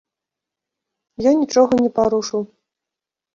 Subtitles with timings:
[1.25, 2.43] Я нічога не парушыў.